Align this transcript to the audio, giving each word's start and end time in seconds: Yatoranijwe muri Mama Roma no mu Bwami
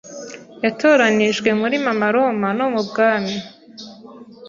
Yatoranijwe 0.63 1.49
muri 1.59 1.75
Mama 1.85 2.07
Roma 2.15 2.49
no 2.57 2.65
mu 2.73 2.81
Bwami 2.87 3.35